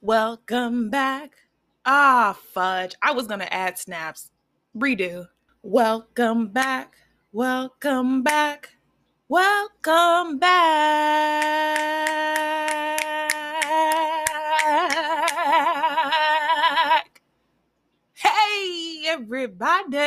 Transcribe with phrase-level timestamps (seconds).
[0.00, 1.32] Welcome back.
[1.84, 2.94] Ah, fudge.
[3.02, 4.30] I was going to add snaps.
[4.76, 5.28] Redo.
[5.62, 6.94] Welcome back.
[7.32, 8.70] Welcome back.
[9.28, 10.80] Welcome back.
[18.14, 20.04] Hey, everybody.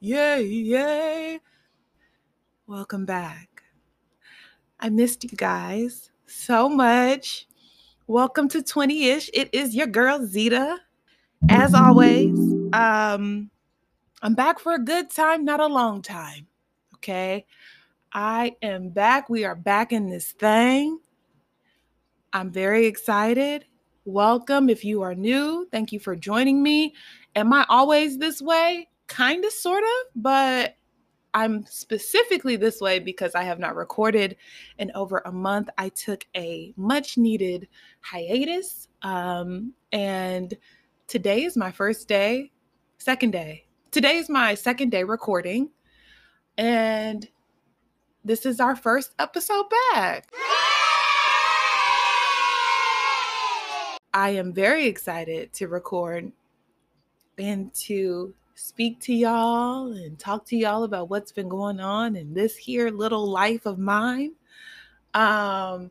[0.00, 1.38] Yeah, yeah.
[2.66, 3.62] Welcome back.
[4.80, 7.48] I missed you guys so much.
[8.10, 9.30] Welcome to 20 ish.
[9.32, 10.80] It is your girl Zeta.
[11.48, 12.36] As always,
[12.72, 13.50] um,
[14.20, 16.48] I'm back for a good time, not a long time.
[16.96, 17.46] Okay.
[18.12, 19.30] I am back.
[19.30, 20.98] We are back in this thing.
[22.32, 23.66] I'm very excited.
[24.04, 25.68] Welcome if you are new.
[25.70, 26.94] Thank you for joining me.
[27.36, 28.88] Am I always this way?
[29.06, 30.74] Kind of, sort of, but
[31.32, 34.36] I'm specifically this way because I have not recorded
[34.78, 35.68] in over a month.
[35.78, 37.68] I took a much needed
[38.00, 38.88] hiatus.
[39.02, 40.56] Um, and
[41.06, 42.50] today is my first day,
[42.98, 43.66] second day.
[43.90, 45.70] Today is my second day recording.
[46.58, 47.28] And
[48.24, 50.28] this is our first episode back.
[54.12, 56.32] I am very excited to record
[57.38, 62.34] and to speak to y'all and talk to y'all about what's been going on in
[62.34, 64.32] this here little life of mine.
[65.14, 65.90] Um,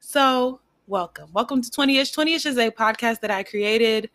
[0.00, 1.30] so welcome.
[1.32, 2.12] Welcome to 20ish.
[2.12, 4.10] 20ish is a podcast that I created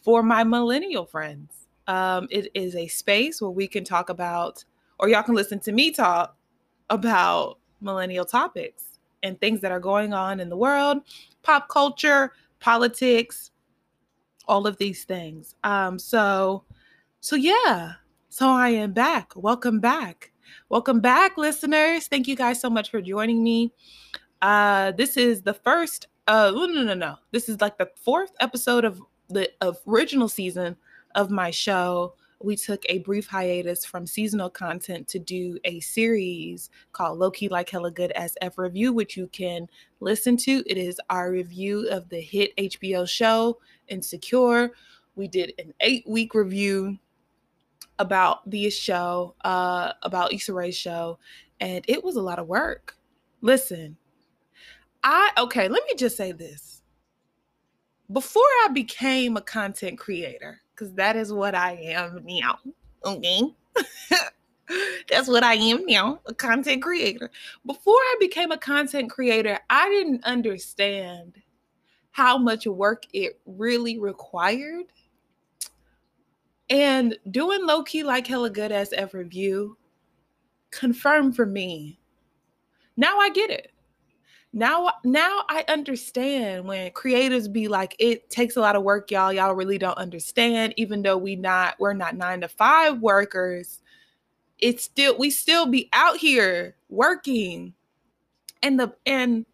[0.00, 1.66] for my millennial friends.
[1.88, 4.64] Um, it is a space where we can talk about,
[5.00, 6.36] or y'all can listen to me talk
[6.88, 10.98] about millennial topics and things that are going on in the world,
[11.42, 13.50] pop culture, politics,
[14.46, 15.56] all of these things.
[15.64, 16.62] Um, so
[17.24, 17.94] so, yeah,
[18.28, 19.32] so I am back.
[19.34, 20.30] Welcome back.
[20.68, 22.06] Welcome back, listeners.
[22.06, 23.72] Thank you guys so much for joining me.
[24.42, 27.16] Uh, this is the first, uh, no, no, no, no.
[27.30, 30.76] This is like the fourth episode of the of original season
[31.14, 32.12] of my show.
[32.42, 37.48] We took a brief hiatus from seasonal content to do a series called Low Key
[37.48, 39.66] Like Hella Good as F Review, which you can
[40.00, 40.62] listen to.
[40.66, 44.72] It is our review of the hit HBO show Insecure.
[45.16, 46.98] We did an eight week review
[47.98, 51.18] about the show, uh, about Issa Rae's show,
[51.60, 52.96] and it was a lot of work.
[53.40, 53.96] Listen,
[55.02, 56.82] I okay, let me just say this.
[58.12, 62.58] Before I became a content creator, because that is what I am now.
[63.04, 63.42] Okay.
[65.10, 67.30] That's what I am now, a content creator.
[67.66, 71.40] Before I became a content creator, I didn't understand
[72.12, 74.86] how much work it really required
[76.70, 79.76] and doing low key like hella good SF review
[80.70, 81.98] confirmed for me.
[82.96, 83.70] Now I get it.
[84.52, 89.32] Now, now I understand when creators be like, it takes a lot of work, y'all.
[89.32, 90.74] Y'all really don't understand.
[90.76, 93.80] Even though we not, we're not nine to five workers,
[94.60, 97.74] it's still we still be out here working.
[98.62, 99.44] And the and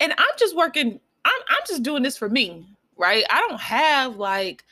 [0.00, 3.24] and I'm just working, I'm I'm just doing this for me, right?
[3.28, 4.64] I don't have like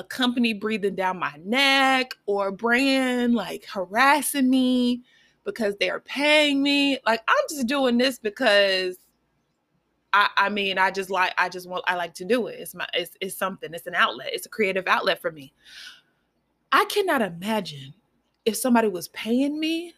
[0.00, 5.02] a company breathing down my neck or a brand like harassing me
[5.44, 6.98] because they're paying me.
[7.06, 8.96] Like I'm just doing this because
[10.14, 12.58] I, I mean I just like I just want I like to do it.
[12.60, 13.74] It's my it's, it's something.
[13.74, 14.30] It's an outlet.
[14.32, 15.52] It's a creative outlet for me.
[16.72, 17.92] I cannot imagine
[18.46, 19.92] if somebody was paying me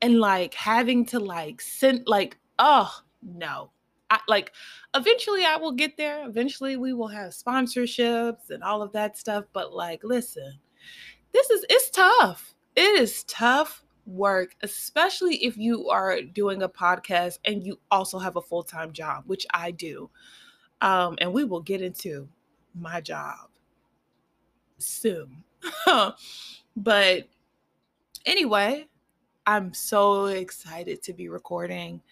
[0.00, 3.70] and like having to like send like oh no
[4.12, 4.52] I, like
[4.94, 6.28] eventually I will get there.
[6.28, 9.46] Eventually we will have sponsorships and all of that stuff.
[9.54, 10.58] But like, listen,
[11.32, 12.54] this is it's tough.
[12.76, 18.36] It is tough work, especially if you are doing a podcast and you also have
[18.36, 20.10] a full time job, which I do.
[20.82, 22.28] Um, and we will get into
[22.78, 23.48] my job
[24.76, 25.42] soon.
[26.76, 27.28] but
[28.26, 28.86] anyway,
[29.46, 32.02] I'm so excited to be recording.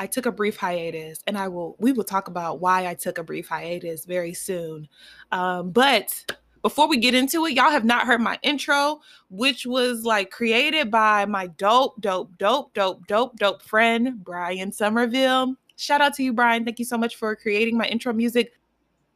[0.00, 3.18] I took a brief hiatus, and I will we will talk about why I took
[3.18, 4.88] a brief hiatus very soon.
[5.30, 6.32] Um, but
[6.62, 10.90] before we get into it, y'all have not heard my intro, which was like created
[10.90, 15.54] by my dope, dope, dope, dope, dope, dope friend Brian Somerville.
[15.76, 16.64] Shout out to you, Brian.
[16.64, 18.52] Thank you so much for creating my intro music.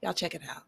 [0.03, 0.65] Y'all check it out.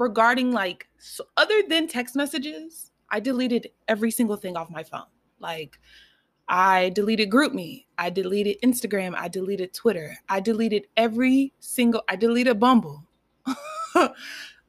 [0.00, 5.04] Regarding like so other than text messages, I deleted every single thing off my phone.
[5.38, 5.78] Like
[6.48, 12.58] I deleted GroupMe, I deleted Instagram, I deleted Twitter, I deleted every single I deleted
[12.58, 13.06] Bumble.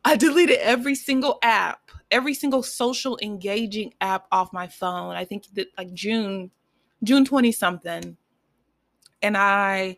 [0.04, 5.16] I deleted every single app, every single social engaging app off my phone.
[5.16, 6.52] I think that like June
[7.04, 8.18] June 20 something.
[9.22, 9.98] And I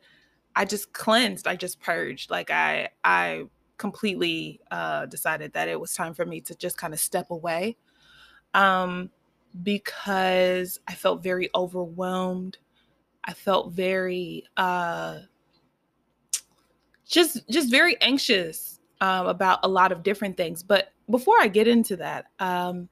[0.55, 2.29] I just cleansed, I just purged.
[2.29, 3.45] Like I I
[3.77, 7.77] completely uh, decided that it was time for me to just kind of step away
[8.53, 9.09] um,
[9.63, 12.57] because I felt very overwhelmed.
[13.23, 15.19] I felt very uh,
[17.07, 20.63] just just very anxious um, about a lot of different things.
[20.63, 22.89] But before I get into that, um,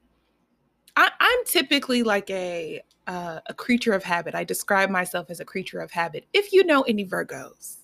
[0.96, 4.34] I, am typically like a uh, a creature of habit.
[4.34, 6.26] I describe myself as a creature of habit.
[6.32, 7.78] If you know any Virgos,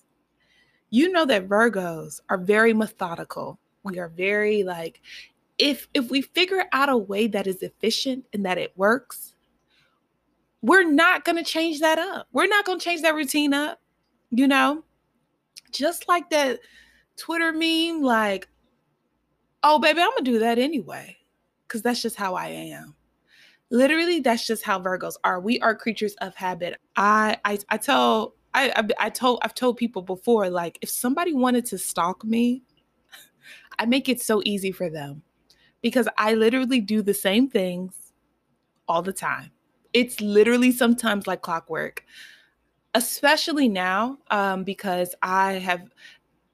[0.89, 3.59] you know that Virgos are very methodical.
[3.83, 5.01] We are very like
[5.57, 9.35] if if we figure out a way that is efficient and that it works,
[10.61, 12.27] we're not to change that up.
[12.31, 13.79] We're not to change that routine up.
[14.31, 14.83] You know?
[15.71, 16.59] Just like that
[17.17, 18.47] Twitter meme like
[19.63, 21.17] oh baby, I'm to do that anyway
[21.67, 22.95] cuz that's just how I am.
[23.69, 25.39] Literally that's just how Virgos are.
[25.39, 26.77] We are creatures of habit.
[26.95, 31.33] I I I tell I, I, I told I've told people before like if somebody
[31.33, 32.63] wanted to stalk me,
[33.77, 35.23] I make it so easy for them
[35.81, 38.13] because I literally do the same things
[38.87, 39.51] all the time.
[39.93, 42.03] It's literally sometimes like clockwork,
[42.93, 45.89] especially now um, because I have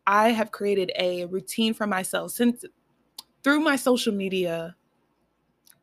[0.07, 2.63] I have created a routine for myself since
[3.43, 4.75] through my social media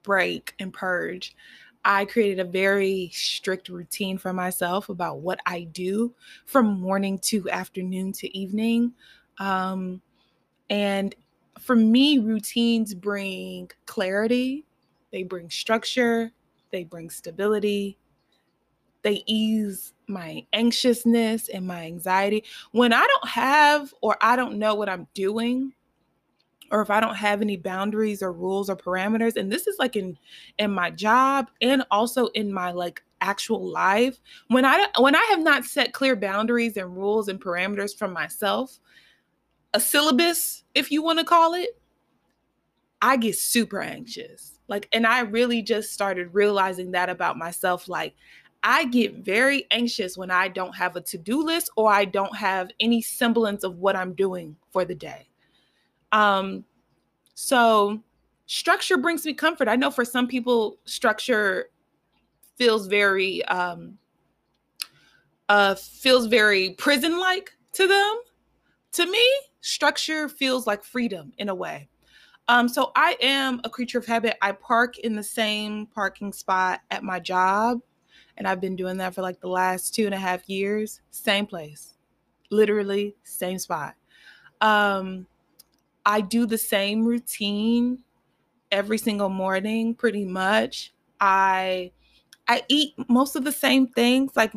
[0.02, 1.34] break and purge.
[1.84, 6.14] I created a very strict routine for myself about what I do
[6.46, 8.92] from morning to afternoon to evening.
[9.38, 10.00] Um,
[10.70, 11.14] and
[11.60, 14.64] for me, routines bring clarity,
[15.10, 16.30] they bring structure,
[16.70, 17.98] they bring stability,
[19.02, 22.44] they ease my anxiousness and my anxiety.
[22.70, 25.72] When I don't have or I don't know what I'm doing,
[26.72, 29.94] or if I don't have any boundaries or rules or parameters, and this is like
[29.94, 30.18] in
[30.58, 35.40] in my job and also in my like actual life, when I when I have
[35.40, 38.80] not set clear boundaries and rules and parameters for myself,
[39.74, 41.78] a syllabus, if you want to call it,
[43.02, 44.58] I get super anxious.
[44.68, 47.88] Like, and I really just started realizing that about myself.
[47.88, 48.14] Like,
[48.62, 52.36] I get very anxious when I don't have a to do list or I don't
[52.36, 55.28] have any semblance of what I'm doing for the day.
[56.12, 56.64] Um,
[57.34, 58.02] so
[58.46, 59.68] structure brings me comfort.
[59.68, 61.70] I know for some people, structure
[62.56, 63.96] feels very um
[65.48, 68.20] uh feels very prison-like to them.
[68.92, 69.26] To me,
[69.62, 71.88] structure feels like freedom in a way.
[72.48, 74.36] Um, so I am a creature of habit.
[74.42, 77.80] I park in the same parking spot at my job,
[78.36, 81.00] and I've been doing that for like the last two and a half years.
[81.10, 81.94] Same place,
[82.50, 83.94] literally same spot.
[84.60, 85.26] Um,
[86.04, 87.98] I do the same routine
[88.70, 90.92] every single morning pretty much.
[91.20, 91.92] I
[92.48, 94.52] I eat most of the same things like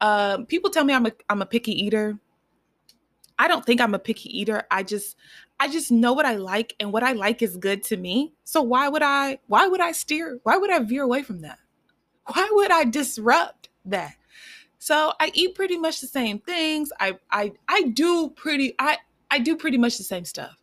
[0.00, 2.18] uh, people tell me I'm a I'm a picky eater.
[3.38, 4.64] I don't think I'm a picky eater.
[4.70, 5.16] I just
[5.60, 8.32] I just know what I like and what I like is good to me.
[8.44, 10.38] So why would I why would I steer?
[10.42, 11.58] Why would I veer away from that?
[12.32, 14.14] Why would I disrupt that?
[14.78, 16.92] So I eat pretty much the same things.
[17.00, 18.98] I I I do pretty I
[19.34, 20.62] I do pretty much the same stuff.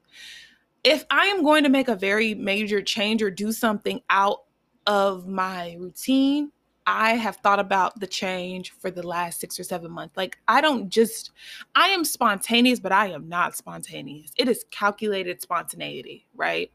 [0.85, 4.45] If I am going to make a very major change or do something out
[4.87, 6.53] of my routine,
[6.87, 10.15] I have thought about the change for the last six or seven months.
[10.15, 11.31] Like, I don't just,
[11.75, 14.31] I am spontaneous, but I am not spontaneous.
[14.37, 16.71] It is calculated spontaneity, right?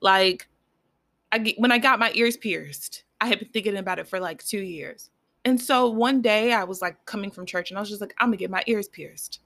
[0.00, 0.48] Like,
[1.30, 4.42] I when I got my ears pierced, I had been thinking about it for like
[4.42, 5.10] two years.
[5.44, 8.14] And so one day I was like coming from church and I was just like,
[8.18, 9.40] I'm gonna get my ears pierced.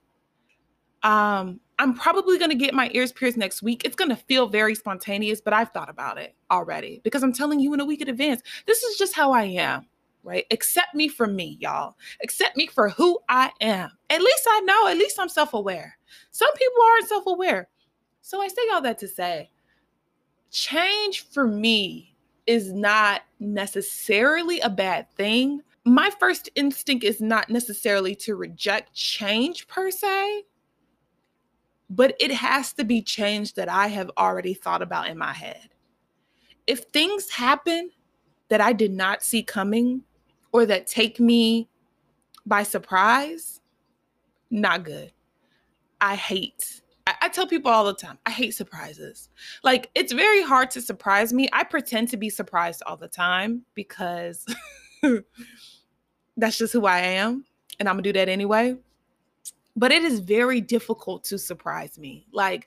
[1.03, 3.83] Um, I'm probably going to get my ears pierced next week.
[3.85, 7.61] It's going to feel very spontaneous, but I've thought about it already because I'm telling
[7.61, 8.43] you in a week in advance.
[8.67, 9.87] This is just how I am,
[10.25, 10.45] right?
[10.51, 11.97] Accept me for me, y'all.
[12.23, 13.91] Accept me for who I am.
[14.11, 15.97] At least I know, at least I'm self aware.
[16.33, 17.69] Some people aren't self aware.
[18.23, 19.51] So I say all that to say
[20.51, 22.17] change for me
[22.47, 25.61] is not necessarily a bad thing.
[25.85, 30.45] My first instinct is not necessarily to reject change per se
[31.91, 35.71] but it has to be changed that I have already thought about in my head.
[36.67, 37.91] If things happen
[38.49, 40.03] that I did not see coming
[40.53, 41.69] or that take me
[42.47, 43.61] by surprise,
[44.51, 45.13] not good.
[46.01, 49.31] I hate I, I tell people all the time, I hate surprises.
[49.65, 51.49] Like it's very hard to surprise me.
[51.55, 54.45] I pretend to be surprised all the time because
[56.37, 57.47] that's just who I am.
[57.81, 58.77] And I'm gonna do that anyway.
[59.79, 62.27] But it is very difficult to surprise me.
[62.33, 62.67] Like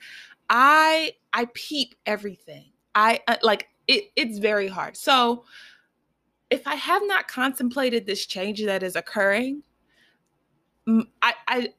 [0.50, 2.72] I I peep everything.
[2.96, 4.96] I uh, like it it's very hard.
[4.96, 5.44] So
[6.50, 9.64] if I have not contemplated this change that is occurring,
[10.88, 11.70] I, I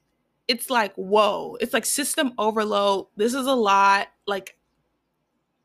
[0.49, 1.57] it's like whoa.
[1.61, 3.07] It's like system overload.
[3.17, 4.09] This is a lot.
[4.27, 4.59] Like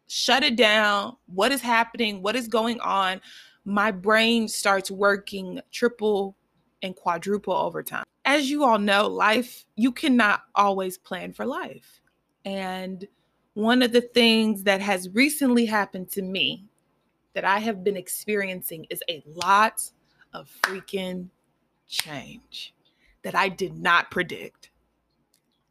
[0.07, 1.17] shut it down.
[1.25, 2.21] What is happening?
[2.21, 3.19] What is going on?
[3.65, 6.38] My brain starts working triple
[6.81, 12.01] and quadruple over time as you all know life you cannot always plan for life
[12.46, 13.07] and
[13.55, 16.63] one of the things that has recently happened to me
[17.34, 19.81] that i have been experiencing is a lot
[20.34, 21.27] of freaking
[21.88, 22.74] change
[23.24, 24.69] that I did not predict.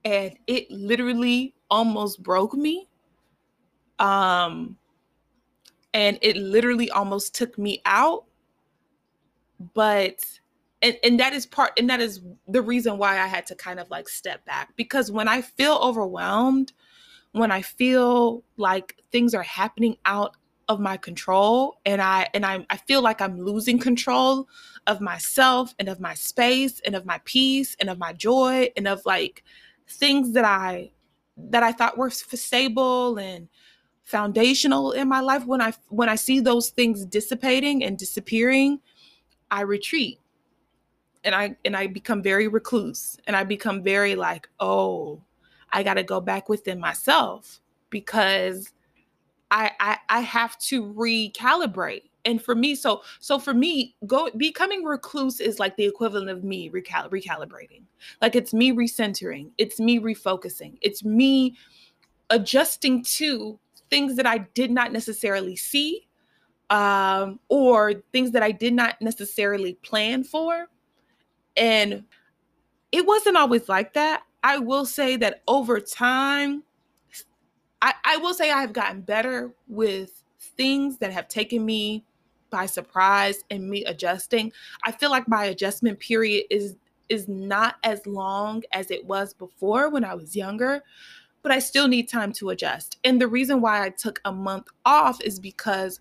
[0.05, 2.89] And it literally almost broke me.
[3.99, 4.77] Um
[5.95, 8.25] and it literally almost took me out.
[9.73, 10.23] But
[10.83, 13.81] and, and that is part and that is the reason why I had to kind
[13.81, 14.75] of like step back.
[14.77, 16.73] Because when I feel overwhelmed,
[17.33, 20.37] when I feel like things are happening out
[20.69, 24.49] of my control and I and I I feel like I'm losing control
[24.87, 28.89] of myself and of my space and of my peace and of my joy and
[28.89, 29.45] of like
[29.89, 30.91] things that I
[31.37, 33.49] that I thought were stable and
[34.03, 38.81] foundational in my life when I when I see those things dissipating and disappearing
[39.51, 40.21] I retreat
[41.27, 45.21] and I and I become very recluse and I become very like oh
[45.73, 48.73] I got to go back within myself because
[49.51, 52.05] I, I I have to recalibrate.
[52.25, 56.43] And for me, so so for me, go becoming recluse is like the equivalent of
[56.43, 57.83] me recal- recalibrating.
[58.23, 61.57] Like it's me recentering, it's me refocusing, it's me
[62.31, 63.59] adjusting to
[63.91, 66.09] things that I did not necessarily see,
[66.71, 70.67] um, or things that I did not necessarily plan for.
[71.57, 72.05] And
[72.93, 74.23] it wasn't always like that.
[74.43, 76.63] I will say that over time,
[77.83, 82.05] I, I will say I have gotten better with things that have taken me
[82.51, 84.53] by surprise and me adjusting.
[84.85, 86.77] I feel like my adjustment period is
[87.09, 90.83] is not as long as it was before when I was younger,
[91.43, 92.99] but I still need time to adjust.
[93.05, 96.01] And the reason why I took a month off is because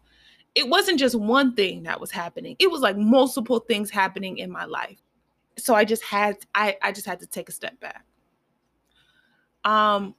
[0.56, 2.56] it wasn't just one thing that was happening.
[2.58, 5.05] It was like multiple things happening in my life.
[5.58, 8.06] So I just had I I just had to take a step back.
[9.64, 10.16] Um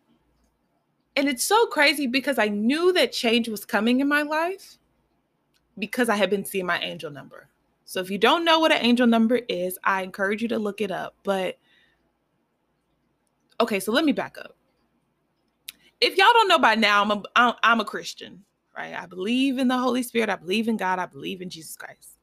[1.17, 4.79] and it's so crazy because I knew that change was coming in my life
[5.79, 7.49] because I had been seeing my angel number.
[7.87, 10.81] So if you don't know what an angel number is, I encourage you to look
[10.81, 11.15] it up.
[11.23, 11.59] But
[13.61, 14.57] okay, so let me back up.
[16.01, 18.45] If y'all don't know by now, I'm a I'm a Christian,
[18.77, 18.95] right?
[18.95, 22.19] I believe in the Holy Spirit, I believe in God, I believe in Jesus Christ.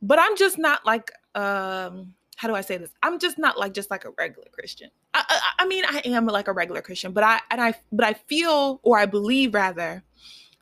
[0.00, 2.90] But I'm just not like um how do I say this?
[3.02, 4.90] I'm just not like just like a regular Christian.
[5.14, 8.06] I, I, I, mean, I am like a regular Christian, but I and I but
[8.06, 10.04] I feel or I believe rather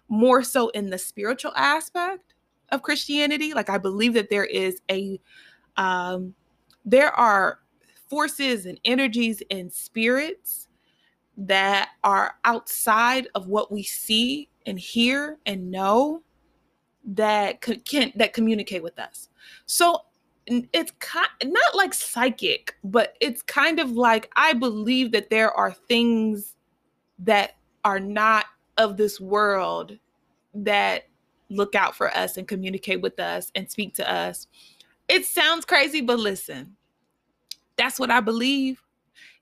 [0.09, 2.35] more so in the spiritual aspect
[2.71, 3.55] of Christianity.
[3.55, 5.21] Like I believe that there is a
[5.77, 6.35] um
[6.85, 7.59] there are
[8.09, 10.69] forces and energies and spirits
[11.37, 16.23] that are outside of what we see and hear and know
[17.05, 19.29] that can that communicate with us.
[19.67, 20.03] So
[20.47, 25.73] it's kind not like psychic, but it's kind of like I believe that there are
[25.73, 26.55] things
[27.21, 28.47] that are not
[28.77, 29.97] of this world
[30.55, 31.05] that
[31.49, 34.47] look out for us and communicate with us and speak to us.
[35.09, 36.77] It sounds crazy, but listen,
[37.77, 38.83] that's what I believe.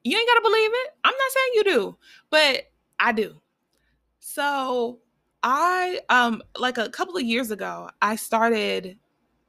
[0.04, 0.90] You ain't got to believe it.
[1.04, 1.96] I'm not saying you do,
[2.30, 3.40] but I do.
[4.20, 4.98] So,
[5.44, 8.98] I um like a couple of years ago, I started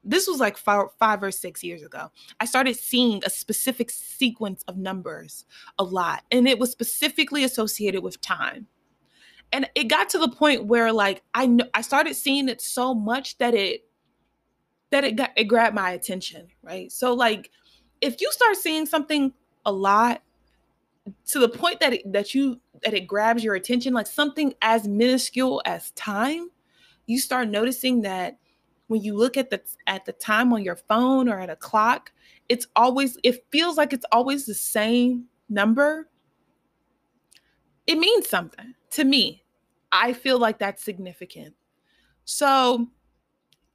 [0.04, 2.12] this was like five, five or six years ago.
[2.40, 5.46] I started seeing a specific sequence of numbers
[5.80, 8.68] a lot, and it was specifically associated with time.
[9.52, 12.94] And it got to the point where, like, I know I started seeing it so
[12.94, 13.86] much that it
[14.90, 16.92] that it got it grabbed my attention, right?
[16.92, 17.52] So, like,
[18.02, 19.34] if you start seeing something
[19.66, 20.22] a lot
[21.28, 24.88] to the point that it, that you that it grabs your attention, like something as
[24.88, 26.50] minuscule as time,
[27.06, 28.38] you start noticing that
[28.94, 32.12] when you look at the at the time on your phone or at a clock,
[32.48, 36.08] it's always it feels like it's always the same number.
[37.88, 39.44] It means something to me.
[39.92, 41.56] I feel like that's significant.
[42.26, 42.88] So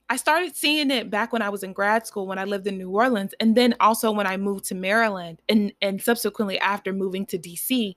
[0.08, 2.78] I started seeing it back when I was in grad school when I lived in
[2.78, 7.26] New Orleans and then also when I moved to Maryland and and subsequently after moving
[7.26, 7.96] to DC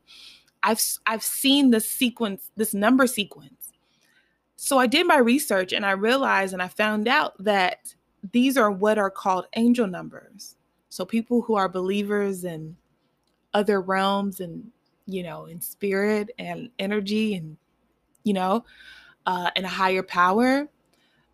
[0.63, 3.60] I've I've seen the sequence this number sequence.
[4.63, 7.95] So I did my research and I realized and I found out that
[8.31, 10.55] these are what are called angel numbers.
[10.89, 12.77] So people who are believers in
[13.55, 14.69] other realms and
[15.07, 17.57] you know in spirit and energy and
[18.23, 18.63] you know
[19.25, 20.67] uh, and a higher power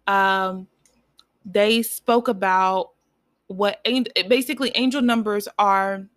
[0.07, 0.65] um,
[1.43, 2.91] they spoke about
[3.47, 3.85] what
[4.29, 6.07] basically angel numbers are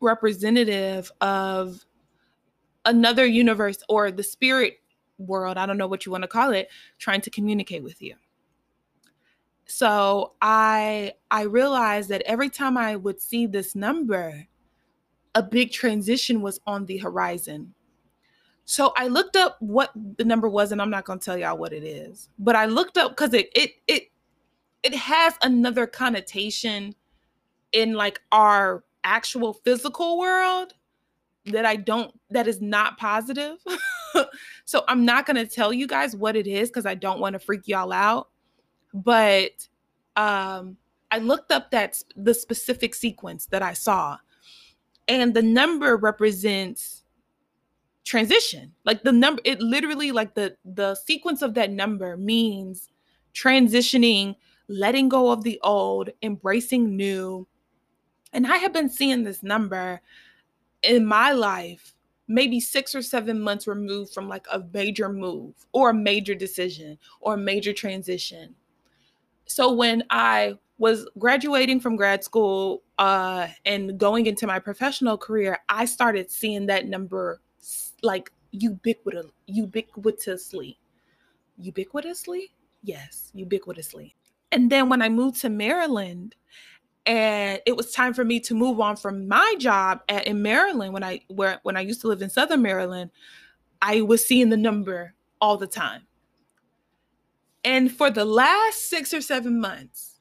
[0.00, 1.84] representative of
[2.84, 4.78] another universe or the spirit
[5.18, 6.68] world i don't know what you want to call it
[6.98, 8.14] trying to communicate with you
[9.66, 14.46] so i i realized that every time i would see this number
[15.34, 17.74] a big transition was on the horizon
[18.68, 21.72] so I looked up what the number was, and I'm not gonna tell y'all what
[21.72, 24.10] it is, but I looked up because it it it
[24.82, 26.96] it has another connotation
[27.70, 30.74] in like our actual physical world
[31.46, 33.58] that I don't that is not positive.
[34.64, 37.34] so I'm not going to tell you guys what it is cuz I don't want
[37.34, 38.28] to freak y'all out.
[38.92, 39.68] But
[40.16, 40.76] um
[41.10, 44.18] I looked up that the specific sequence that I saw
[45.08, 47.04] and the number represents
[48.04, 52.90] transition like the number it literally like the the sequence of that number means
[53.34, 54.36] transitioning
[54.68, 57.46] letting go of the old embracing new
[58.32, 60.00] and i have been seeing this number
[60.82, 61.95] in my life
[62.28, 66.98] maybe six or seven months removed from like a major move or a major decision
[67.20, 68.54] or a major transition
[69.46, 75.58] so when i was graduating from grad school uh, and going into my professional career
[75.68, 77.40] i started seeing that number
[78.02, 80.76] like ubiquitous, ubiquitously.
[81.62, 82.50] Ubiquitously?
[82.82, 84.12] Yes, ubiquitously.
[84.52, 86.34] And then when I moved to Maryland,
[87.06, 90.92] and it was time for me to move on from my job at, in Maryland
[90.92, 93.10] when I where when I used to live in Southern Maryland,
[93.80, 96.02] I was seeing the number all the time.
[97.64, 100.20] And for the last six or seven months,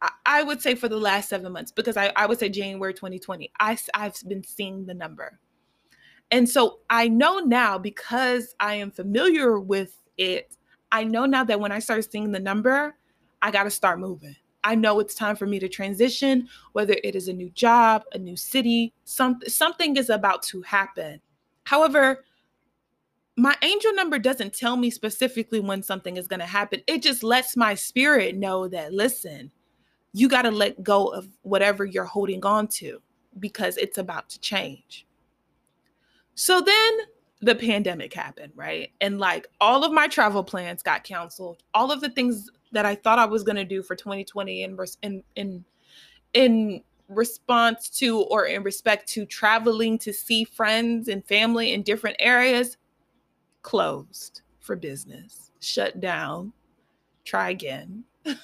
[0.00, 2.92] I, I would say for the last seven months, because I, I would say January
[2.92, 5.38] 2020, I, I've been seeing the number.
[6.30, 10.56] And so I know now because I am familiar with it,
[10.90, 12.94] I know now that when I start seeing the number,
[13.40, 14.36] I got to start moving.
[14.64, 18.18] I know it's time for me to transition, whether it is a new job, a
[18.18, 21.20] new city, something something is about to happen.
[21.64, 22.24] However,
[23.36, 26.82] my angel number doesn't tell me specifically when something is going to happen.
[26.86, 29.50] It just lets my spirit know that listen,
[30.12, 33.00] you got to let go of whatever you're holding on to
[33.38, 35.06] because it's about to change.
[36.34, 36.98] So then
[37.40, 38.90] the pandemic happened, right?
[39.00, 41.62] And like all of my travel plans got canceled.
[41.74, 44.78] All of the things that I thought I was going to do for 2020 in
[45.02, 45.64] in in
[46.34, 52.16] in response to or in respect to traveling to see friends and family in different
[52.18, 52.76] areas
[53.62, 56.52] closed for business, shut down.
[57.24, 58.04] Try again.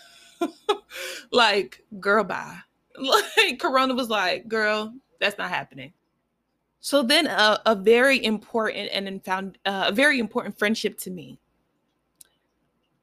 [1.33, 2.59] like, girl, bye.
[3.01, 5.93] Like Corona was like, girl, that's not happening.
[6.81, 11.39] So then a, a very important and found uh, a very important friendship to me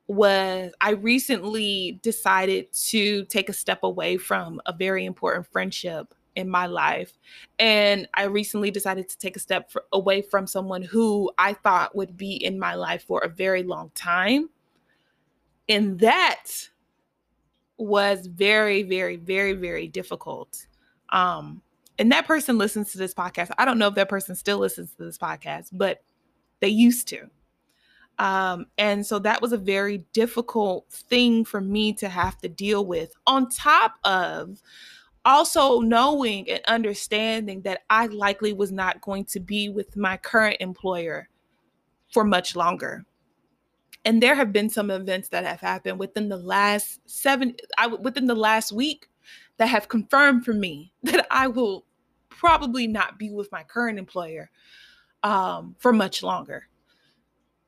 [0.07, 6.49] was I recently decided to take a step away from a very important friendship in
[6.49, 7.17] my life.
[7.59, 11.95] And I recently decided to take a step for, away from someone who I thought
[11.95, 14.49] would be in my life for a very long time.
[15.67, 16.69] And that
[17.77, 20.67] was very, very, very, very difficult.
[21.09, 21.61] Um,
[21.97, 23.51] and that person listens to this podcast.
[23.57, 26.03] I don't know if that person still listens to this podcast, but
[26.59, 27.29] they used to.
[28.17, 32.85] Um, and so that was a very difficult thing for me to have to deal
[32.85, 34.61] with, on top of
[35.25, 40.57] also knowing and understanding that I likely was not going to be with my current
[40.59, 41.29] employer
[42.13, 43.05] for much longer.
[44.05, 48.27] And there have been some events that have happened within the last seven, I within
[48.27, 49.09] the last week
[49.57, 51.85] that have confirmed for me that I will
[52.29, 54.51] probably not be with my current employer
[55.23, 56.67] um, for much longer.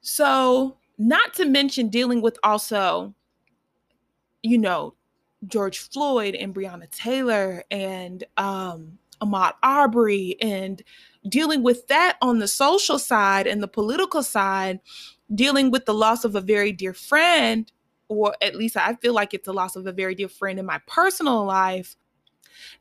[0.09, 3.13] So, not to mention dealing with also,
[4.41, 4.93] you know,
[5.45, 10.81] George Floyd and Breonna Taylor and um, Ahmaud Arbery and
[11.27, 14.79] dealing with that on the social side and the political side,
[15.35, 17.69] dealing with the loss of a very dear friend,
[18.07, 20.65] or at least I feel like it's the loss of a very dear friend in
[20.65, 21.97] my personal life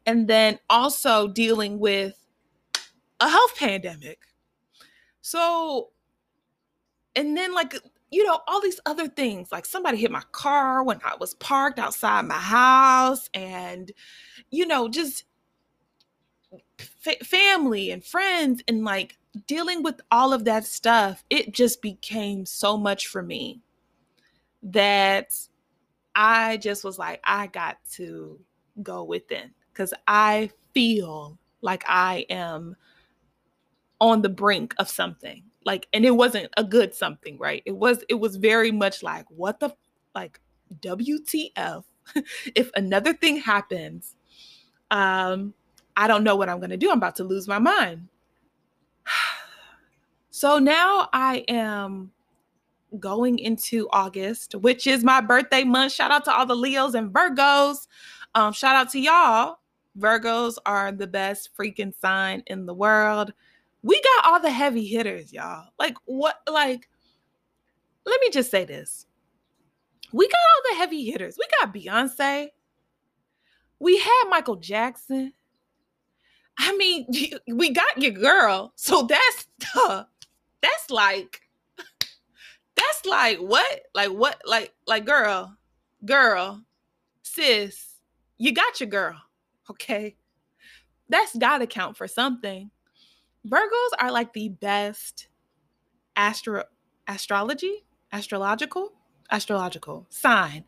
[0.07, 2.25] and then also dealing with
[3.19, 4.21] a health pandemic.
[5.23, 5.91] So,
[7.17, 7.75] and then like
[8.11, 9.51] you know, all these other things.
[9.51, 13.91] Like somebody hit my car when I was parked outside my house, and,
[14.51, 15.25] you know, just
[16.79, 21.25] f- family and friends, and like dealing with all of that stuff.
[21.31, 23.61] It just became so much for me
[24.63, 25.35] that
[26.15, 28.39] I just was like, I got to
[28.83, 32.77] go within because I feel like I am
[34.01, 37.63] on the brink of something like and it wasn't a good something right?
[37.67, 39.75] It was it was very much like what the
[40.15, 40.41] like
[40.81, 41.85] wtf
[42.57, 44.17] if another thing happens
[44.91, 45.55] um
[45.97, 46.91] i don't know what i'm going to do.
[46.91, 48.09] I'm about to lose my mind.
[50.31, 52.13] So now i am
[53.01, 55.93] going into august which is my birthday month.
[55.93, 57.87] Shout out to all the leos and virgos.
[58.35, 59.61] Um shout out to y'all.
[59.99, 63.33] Virgos are the best freaking sign in the world
[63.87, 65.69] we got all the heavy hitters, y'all.
[65.79, 66.89] Like what like
[68.05, 69.07] let me just say this.
[70.13, 71.39] We got all the heavy hitters.
[71.39, 72.49] We got Beyonce.
[73.79, 75.33] We had Michael Jackson.
[76.59, 77.07] I mean,
[77.49, 78.73] we got your girl.
[78.75, 79.47] So that's
[79.77, 80.03] uh,
[80.61, 81.43] that's like
[82.75, 83.83] that's like what?
[83.95, 84.43] Like what?
[84.45, 85.57] Like like girl,
[86.05, 86.61] girl,
[87.23, 87.87] sis,
[88.37, 89.21] you got your girl.
[89.71, 90.17] Okay.
[91.09, 92.73] That's gotta count for something.
[93.47, 95.29] Virgos are like the best
[96.17, 96.65] astro
[97.07, 98.93] astrology, astrological,
[99.31, 100.65] astrological sign.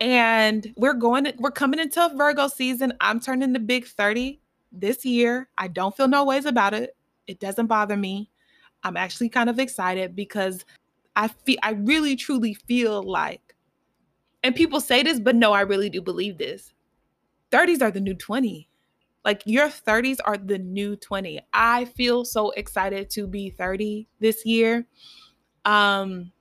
[0.00, 2.92] And we're going we're coming into Virgo season.
[3.00, 5.48] I'm turning the big 30 this year.
[5.56, 6.94] I don't feel no ways about it.
[7.26, 8.30] It doesn't bother me.
[8.82, 10.64] I'm actually kind of excited because
[11.16, 13.48] I feel I really truly feel like
[14.42, 16.72] and people say this, but no, I really do believe this.
[17.50, 18.68] 30s are the new 20.
[19.24, 21.40] Like your 30s are the new 20.
[21.52, 24.86] I feel so excited to be 30 this year.
[25.64, 26.32] Um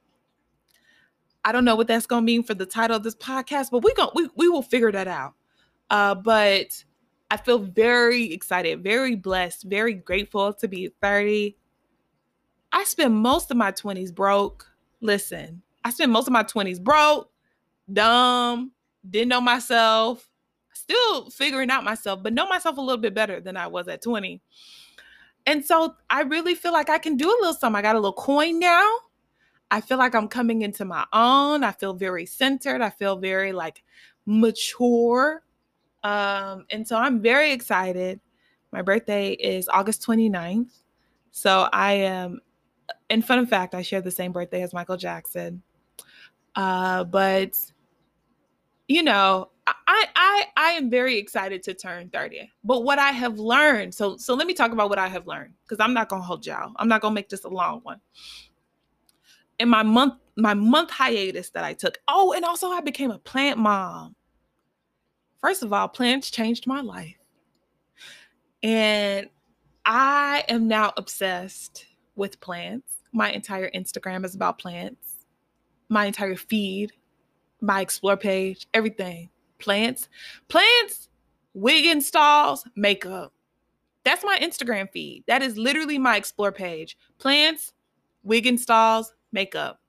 [1.43, 3.83] I don't know what that's going to mean for the title of this podcast, but
[3.83, 5.33] we going we we will figure that out.
[5.89, 6.83] Uh but
[7.29, 11.57] I feel very excited, very blessed, very grateful to be 30.
[12.71, 14.65] I spent most of my 20s broke.
[15.01, 17.29] Listen, I spent most of my 20s broke,
[17.91, 18.71] dumb,
[19.09, 20.29] didn't know myself,
[20.77, 24.01] still figuring out myself, but know myself a little bit better than I was at
[24.01, 24.41] 20.
[25.45, 27.77] And so I really feel like I can do a little something.
[27.77, 28.85] I got a little coin now.
[29.71, 31.63] I feel like I'm coming into my own.
[31.63, 32.81] I feel very centered.
[32.81, 33.83] I feel very like
[34.25, 35.43] mature.
[36.03, 38.19] Um, and so I'm very excited.
[38.71, 40.81] My birthday is August 29th.
[41.31, 42.41] So I am,
[43.09, 45.61] in fun fact, I share the same birthday as Michael Jackson.
[46.55, 47.55] Uh, but
[48.87, 49.49] you know,
[49.87, 52.49] I I I am very excited to turn 30.
[52.63, 55.53] But what I have learned, so so let me talk about what I have learned
[55.63, 56.73] because I'm not gonna hold y'all.
[56.77, 57.99] I'm not gonna make this a long one.
[59.59, 61.99] In my month, my month hiatus that I took.
[62.07, 64.15] Oh, and also I became a plant mom.
[65.41, 67.15] First of all, plants changed my life.
[68.63, 69.27] And
[69.85, 72.95] I am now obsessed with plants.
[73.13, 75.25] My entire Instagram is about plants.
[75.89, 76.91] My entire feed
[77.61, 79.29] my explore page, everything.
[79.59, 80.09] Plants,
[80.47, 81.09] plants,
[81.53, 83.33] wig installs, makeup.
[84.03, 85.23] That's my Instagram feed.
[85.27, 86.97] That is literally my explore page.
[87.17, 87.73] Plants,
[88.23, 89.81] wig installs, makeup.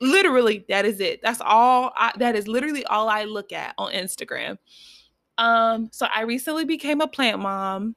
[0.00, 1.20] Literally, that is it.
[1.22, 1.92] That's all.
[1.96, 4.58] I, that is literally all I look at on Instagram.
[5.38, 7.96] Um, so I recently became a plant mom.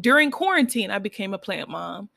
[0.00, 2.10] During quarantine, I became a plant mom.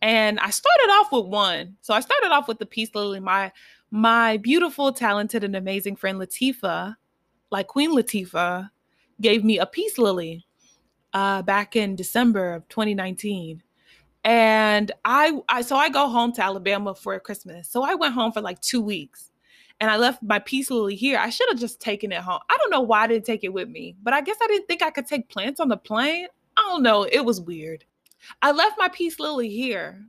[0.00, 1.76] And I started off with one.
[1.82, 3.20] So I started off with the peace lily.
[3.20, 3.52] My
[3.90, 6.96] my beautiful, talented, and amazing friend Latifah,
[7.52, 8.70] like Queen Latifah,
[9.20, 10.44] gave me a peace lily
[11.12, 13.62] uh, back in December of 2019.
[14.24, 17.68] And I, I, so I go home to Alabama for Christmas.
[17.68, 19.30] So I went home for like two weeks
[19.80, 21.18] and I left my peace lily here.
[21.18, 22.40] I should have just taken it home.
[22.48, 24.66] I don't know why I didn't take it with me, but I guess I didn't
[24.66, 26.28] think I could take plants on the plane.
[26.56, 27.02] I don't know.
[27.04, 27.84] It was weird.
[28.40, 30.04] I left my peace lily here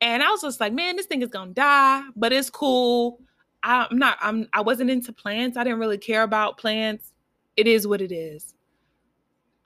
[0.00, 3.20] and I was just like, man, this thing is gonna die, but it's cool.
[3.62, 5.56] I'm not, I'm I wasn't into plants.
[5.56, 7.12] I didn't really care about plants.
[7.56, 8.54] It is what it is.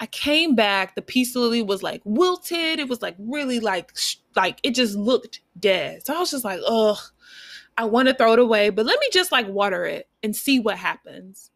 [0.00, 2.80] I came back, the peace lily was like wilted.
[2.80, 3.92] It was like really like
[4.34, 6.04] like it just looked dead.
[6.04, 6.98] So I was just like, ugh,
[7.78, 10.58] I want to throw it away, but let me just like water it and see
[10.58, 11.50] what happens.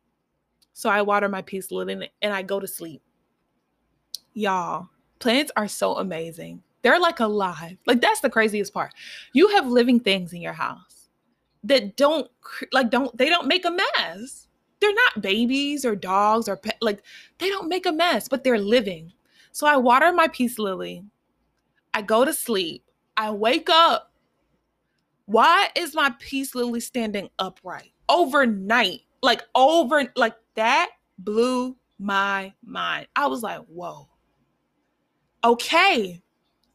[0.74, 3.02] So I water my peace lily and I go to sleep.
[4.34, 6.62] Y'all, plants are so amazing.
[6.82, 7.78] They're like alive.
[7.86, 8.92] Like that's the craziest part.
[9.32, 10.95] You have living things in your house
[11.66, 12.30] that don't
[12.72, 14.46] like don't they don't make a mess.
[14.80, 17.02] They're not babies or dogs or pet, like
[17.38, 19.12] they don't make a mess, but they're living.
[19.52, 21.02] So I water my peace lily.
[21.94, 22.84] I go to sleep.
[23.16, 24.12] I wake up.
[25.24, 29.02] Why is my peace lily standing upright overnight?
[29.22, 33.08] Like over like that blew my mind.
[33.16, 34.08] I was like, whoa.
[35.42, 36.22] Okay.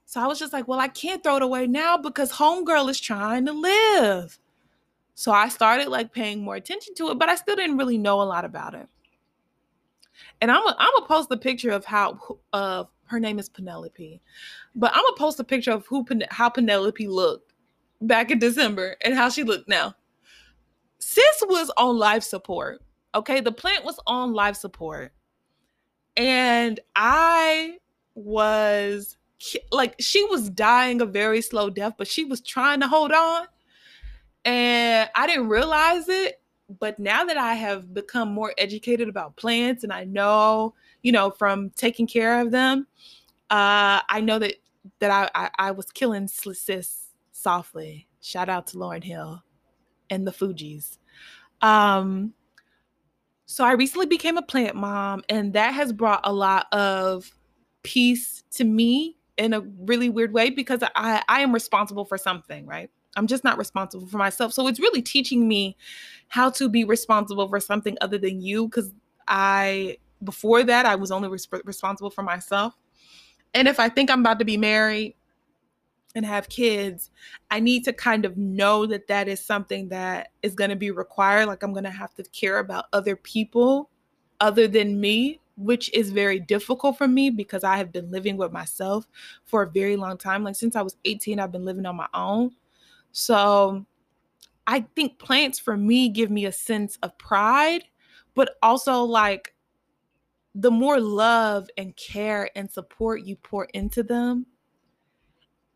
[0.06, 3.00] So I was just like, well, I can't throw it away now because homegirl is
[3.00, 4.38] trying to live.
[5.22, 8.24] So I started like paying more attention to it, but I still didn't really know
[8.24, 8.88] a lot about it.
[10.42, 14.20] And I'm gonna post a picture of how of her name is Penelope,
[14.74, 17.54] but I'm gonna post a picture of who how Penelope looked
[18.02, 19.94] back in December and how she looked now.
[20.98, 22.82] Sis was on life support.
[23.14, 25.14] Okay, the plant was on life support,
[26.18, 27.78] and I
[28.16, 29.18] was
[29.72, 33.46] like, she was dying a very slow death, but she was trying to hold on,
[34.46, 36.42] and I didn't realize it
[36.80, 41.32] but now that I have become more educated about plants and I know, you know,
[41.32, 42.88] from taking care of them,
[43.50, 44.56] uh, I know that
[45.00, 48.08] that I, I, I was killing sis softly.
[48.22, 49.44] Shout out to Lauryn Hill
[50.10, 50.98] and the Fugees.
[51.62, 52.34] Um,
[53.46, 57.32] so I recently became a plant mom, and that has brought a lot of
[57.84, 62.66] peace to me in a really weird way because I I am responsible for something,
[62.66, 62.90] right?
[63.16, 64.54] I'm just not responsible for myself.
[64.54, 65.76] So it's really teaching me
[66.30, 68.92] how to be responsible for something other than you because
[69.28, 72.76] I before that I was only res- responsible for myself.
[73.54, 75.16] And if I think I'm about to be married
[76.16, 77.10] and have kids,
[77.50, 80.92] I need to kind of know that that is something that is going to be
[80.92, 83.90] required like I'm going to have to care about other people
[84.40, 88.52] other than me which is very difficult for me because I have been living with
[88.52, 89.08] myself
[89.46, 90.44] for a very long time.
[90.44, 92.52] Like since I was 18, I've been living on my own.
[93.12, 93.86] So
[94.68, 97.84] I think plants for me give me a sense of pride,
[98.36, 99.54] but also like
[100.54, 104.46] the more love and care and support you pour into them,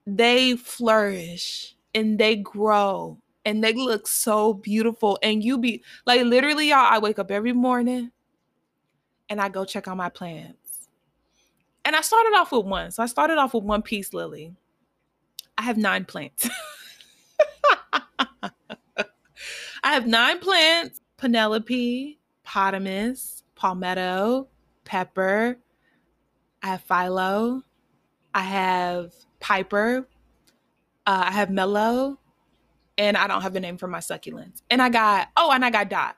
[0.06, 5.18] they flourish and they grow and they look so beautiful.
[5.24, 8.12] And you be like, literally, y'all, I wake up every morning
[9.30, 10.88] and I go check on my plants.
[11.86, 12.92] And I started off with one.
[12.92, 14.54] So I started off with one peace lily.
[15.58, 16.50] I have nine plants.
[19.86, 24.48] I have nine plants Penelope, Potamus, Palmetto,
[24.84, 25.58] Pepper.
[26.64, 27.62] I have Philo.
[28.34, 30.08] I have Piper.
[31.06, 32.20] Uh, I have Mellow.
[32.98, 34.64] And I don't have a name for my succulents.
[34.72, 36.18] And I got, oh, and I got Dot.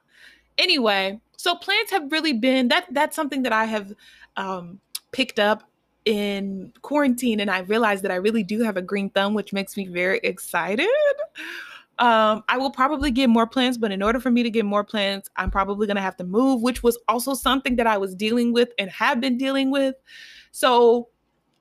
[0.57, 3.93] Anyway, so plants have really been that that's something that I have
[4.37, 4.79] um,
[5.11, 5.69] picked up
[6.05, 9.75] in quarantine and I realized that I really do have a green thumb, which makes
[9.75, 10.87] me very excited.
[11.99, 14.83] Um, I will probably get more plants, but in order for me to get more
[14.83, 18.13] plants, I'm probably going to have to move, which was also something that I was
[18.13, 19.95] dealing with and have been dealing with.
[20.51, 21.09] So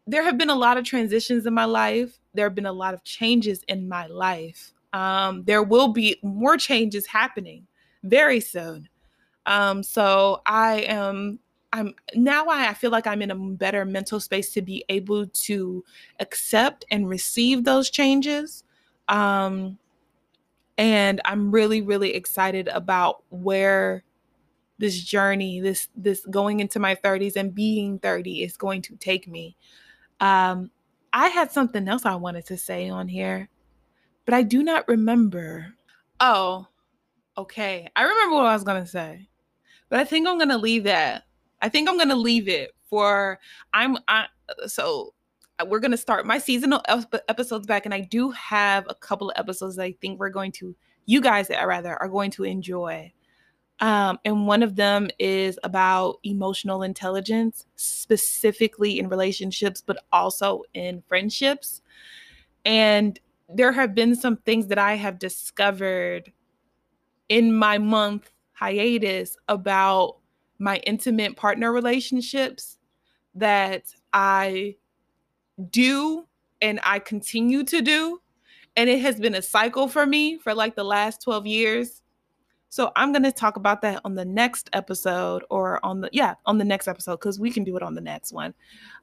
[0.07, 2.19] there have been a lot of transitions in my life.
[2.35, 4.75] There have been a lot of changes in my life.
[4.93, 7.67] Um, there will be more changes happening
[8.03, 8.89] very soon.
[9.47, 11.39] Um, so I am
[11.73, 15.85] I'm now I feel like I'm in a better mental space to be able to
[16.21, 18.65] accept and receive those changes.
[19.09, 19.79] Um,
[20.79, 24.05] and i'm really really excited about where
[24.79, 29.27] this journey this this going into my 30s and being 30 is going to take
[29.27, 29.57] me.
[30.21, 30.71] Um
[31.13, 33.49] i had something else i wanted to say on here
[34.25, 35.75] but i do not remember.
[36.21, 36.67] Oh
[37.39, 37.89] okay.
[37.95, 39.29] I remember what i was going to say
[39.89, 41.25] but i think i'm going to leave that.
[41.63, 43.39] I think i'm going to leave it for
[43.73, 44.27] i'm i
[44.67, 45.15] so
[45.67, 46.83] we're going to start my seasonal
[47.29, 50.53] episodes back and i do have a couple of episodes that i think we're going
[50.53, 50.75] to
[51.07, 53.13] you guys that rather are going to enjoy.
[53.79, 61.03] Um, and one of them is about emotional intelligence specifically in relationships but also in
[61.09, 61.83] friendships.
[62.65, 66.33] And there have been some things that i have discovered
[67.29, 70.17] in my month hiatus about
[70.59, 72.79] my intimate partner relationships
[73.37, 74.75] that i
[75.71, 76.27] do
[76.61, 78.21] and I continue to do.
[78.77, 82.03] And it has been a cycle for me for like the last 12 years.
[82.69, 86.35] So I'm going to talk about that on the next episode or on the yeah,
[86.45, 88.55] on the next episode cuz we can do it on the next one.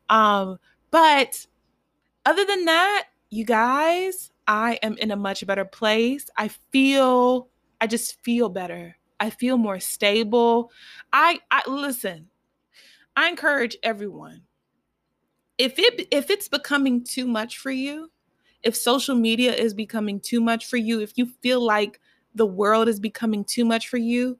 [0.10, 0.60] Um
[0.92, 1.48] but
[2.26, 6.30] other than that, you guys, I am in a much better place.
[6.38, 7.50] I feel
[7.82, 8.96] I just feel better.
[9.20, 10.72] I feel more stable.
[11.12, 12.30] I I listen.
[13.16, 14.42] I encourage everyone
[15.58, 18.12] if it if it's becoming too much for you,
[18.64, 22.00] if social media is becoming too much for you, if you feel like
[22.36, 24.38] the world is becoming too much for you,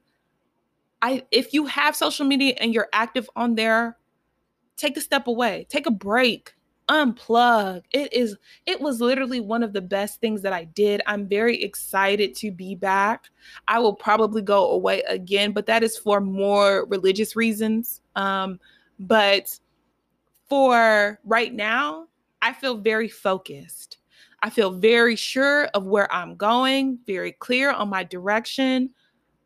[1.02, 3.96] I if you have social media and you're active on there,
[4.76, 5.66] take a step away.
[5.68, 6.54] Take a break.
[6.88, 7.82] unplug.
[7.92, 11.00] It is it was literally one of the best things that I did.
[11.06, 13.30] I'm very excited to be back.
[13.68, 18.02] I will probably go away again, but that is for more religious reasons.
[18.16, 18.60] Um
[18.98, 19.58] but
[20.48, 22.08] for right now,
[22.42, 23.98] I feel very focused.
[24.42, 28.90] I feel very sure of where I'm going, very clear on my direction.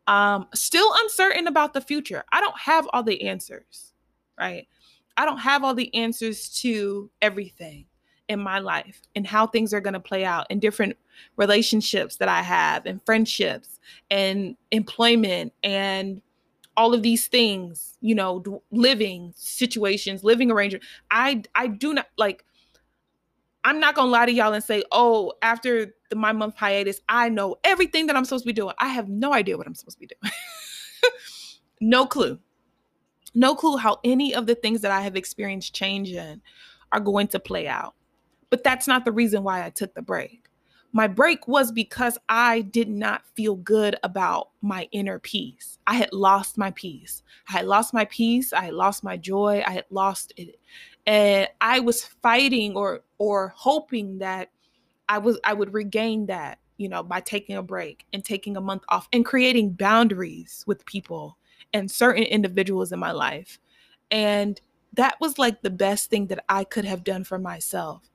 [0.07, 2.23] Um, still uncertain about the future.
[2.31, 3.93] I don't have all the answers,
[4.37, 4.67] right?
[5.15, 7.85] I don't have all the answers to everything
[8.27, 10.95] in my life and how things are going to play out in different
[11.35, 13.79] relationships that I have and friendships
[14.11, 16.21] and employment and
[16.79, 20.81] all of these things, you know, living situations, living arrangement.
[21.11, 22.45] I I do not like
[23.65, 27.27] I'm not gonna lie to y'all and say, oh, after the my month hiatus, I
[27.27, 28.75] know everything that I'm supposed to be doing.
[28.79, 30.31] I have no idea what I'm supposed to be doing.
[31.81, 32.39] no clue.
[33.35, 36.41] No clue how any of the things that I have experienced changing
[36.93, 37.93] are going to play out.
[38.49, 40.48] But that's not the reason why I took the break.
[40.91, 45.77] My break was because I did not feel good about my inner peace.
[45.85, 47.21] I had lost my peace.
[47.47, 48.53] I had lost my peace.
[48.53, 49.63] I had lost my joy.
[49.65, 50.59] I had lost it
[51.09, 54.51] and I was fighting or or hoping that
[55.09, 58.61] I was I would regain that, you know, by taking a break and taking a
[58.61, 61.37] month off and creating boundaries with people
[61.73, 63.59] and certain individuals in my life.
[64.11, 64.61] And
[64.93, 68.07] that was like the best thing that I could have done for myself.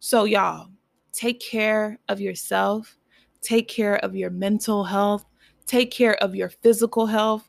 [0.00, 0.70] So y'all,
[1.12, 2.96] take care of yourself,
[3.40, 5.24] take care of your mental health,
[5.66, 7.48] take care of your physical health,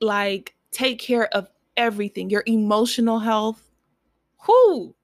[0.00, 3.68] like take care of everything, your emotional health,
[4.46, 4.94] Whoo!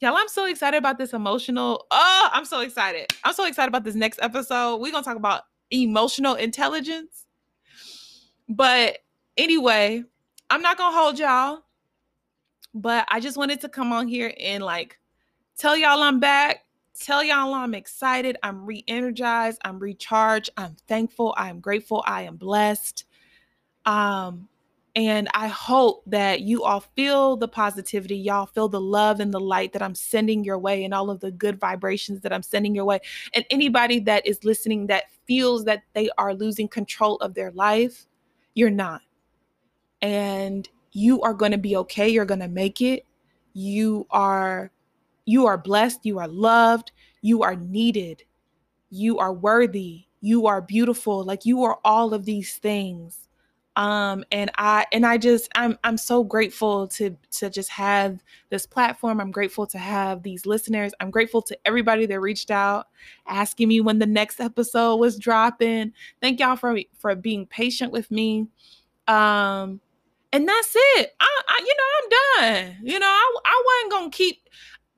[0.00, 1.86] Y'all, I'm so excited about this emotional.
[1.90, 3.06] Oh, I'm so excited.
[3.22, 4.78] I'm so excited about this next episode.
[4.78, 7.26] We're gonna talk about emotional intelligence.
[8.48, 8.98] But
[9.36, 10.02] anyway,
[10.50, 11.60] I'm not gonna hold y'all.
[12.74, 14.98] But I just wanted to come on here and like
[15.56, 16.64] tell y'all I'm back.
[16.98, 18.36] Tell y'all I'm excited.
[18.42, 19.60] I'm re-energized.
[19.64, 20.50] I'm recharged.
[20.56, 21.34] I'm thankful.
[21.36, 22.04] I am grateful.
[22.06, 23.04] I am blessed.
[23.84, 24.48] Um,
[24.96, 29.40] and I hope that you all feel the positivity, y'all feel the love and the
[29.40, 32.76] light that I'm sending your way, and all of the good vibrations that I'm sending
[32.76, 33.00] your way.
[33.34, 38.06] And anybody that is listening that feels that they are losing control of their life,
[38.54, 39.02] you're not.
[40.00, 42.08] And you are going to be okay.
[42.08, 43.04] You're going to make it.
[43.52, 44.70] You are
[45.26, 46.92] you are blessed, you are loved,
[47.24, 48.22] you are needed.
[48.90, 50.04] You are worthy.
[50.20, 51.24] You are beautiful.
[51.24, 53.28] Like you are all of these things.
[53.76, 58.66] Um and i and i just i'm i'm so grateful to to just have this
[58.66, 59.20] platform.
[59.20, 60.92] I'm grateful to have these listeners.
[61.00, 62.86] I'm grateful to everybody that reached out
[63.26, 65.92] asking me when the next episode was dropping.
[66.20, 68.46] Thank y'all for for being patient with me.
[69.08, 69.80] Um
[70.32, 71.14] and that's it.
[71.18, 72.76] I, I you know i'm done.
[72.82, 74.44] You know i, I wasn't gonna keep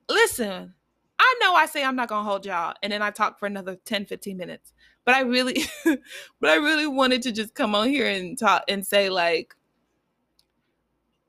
[0.09, 0.73] listen
[1.19, 3.77] i know i say i'm not gonna hold y'all and then i talk for another
[3.85, 4.73] 10 15 minutes
[5.07, 8.85] but I really, but I really wanted to just come on here and talk and
[8.85, 9.55] say like,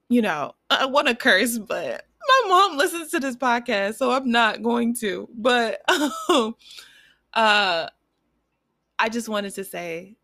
[0.08, 4.32] you know, I want to curse, but my mom listens to this podcast, so I'm
[4.32, 5.28] not going to.
[5.32, 5.80] But
[6.28, 6.56] um,
[7.34, 7.86] uh,
[8.98, 10.16] I just wanted to say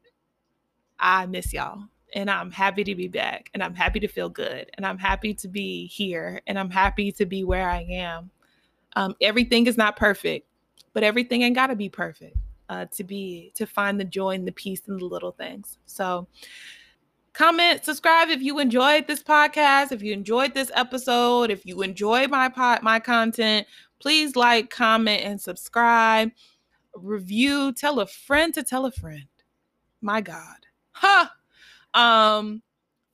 [0.98, 4.68] I miss y'all and I'm happy to be back and I'm happy to feel good
[4.74, 8.32] and I'm happy to be here and I'm happy to be where I am.
[8.96, 10.48] Um, everything is not perfect,
[10.92, 12.37] but everything ain't got to be perfect
[12.68, 15.78] uh, to be to find the joy and the peace in the little things.
[15.87, 16.26] So
[17.33, 22.26] comment, subscribe if you enjoyed this podcast, if you enjoyed this episode, if you enjoy
[22.28, 23.66] my pot my content,
[24.00, 26.30] please like, comment, and subscribe.
[26.94, 29.26] Review, tell a friend to tell a friend.
[30.00, 30.66] My God.
[30.92, 31.26] Huh.
[31.92, 32.62] Um,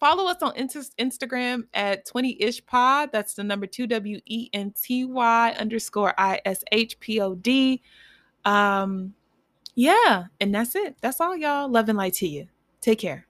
[0.01, 3.11] follow us on Instagram at 20ish pod.
[3.13, 7.35] That's the number two W E N T Y underscore I S H P O
[7.35, 7.83] D.
[8.45, 9.15] Um,
[9.75, 10.25] yeah.
[10.41, 10.97] And that's it.
[11.01, 11.71] That's all, y'all.
[11.71, 12.49] Love and light to you.
[12.81, 13.27] Take care.